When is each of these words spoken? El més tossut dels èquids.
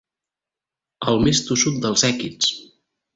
El 1.11 1.21
més 1.27 1.41
tossut 1.49 1.77
dels 1.83 2.05
èquids. 2.09 2.51